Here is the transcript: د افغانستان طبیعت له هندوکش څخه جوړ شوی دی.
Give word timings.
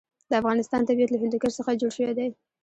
د 0.29 0.31
افغانستان 0.41 0.81
طبیعت 0.89 1.09
له 1.11 1.19
هندوکش 1.21 1.51
څخه 1.59 1.79
جوړ 1.81 1.91
شوی 1.97 2.13
دی. 2.17 2.27